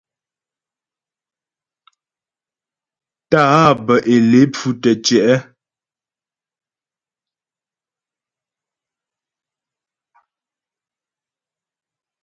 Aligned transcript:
Tá'ǎ 3.29 3.63
bə́ 3.85 3.97
é 4.13 4.15
lé 4.29 4.41
pfʉ 4.53 4.69
tə́ 4.81 4.93
tyɛ̌'. 5.05 5.37